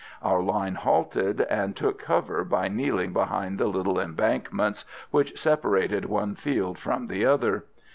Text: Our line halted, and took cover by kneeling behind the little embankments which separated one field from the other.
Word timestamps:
Our 0.23 0.41
line 0.41 0.73
halted, 0.73 1.41
and 1.41 1.75
took 1.75 1.99
cover 1.99 2.43
by 2.43 2.69
kneeling 2.69 3.13
behind 3.13 3.59
the 3.59 3.67
little 3.67 3.99
embankments 3.99 4.83
which 5.11 5.39
separated 5.39 6.05
one 6.05 6.33
field 6.33 6.79
from 6.79 7.05
the 7.05 7.23
other. 7.27 7.65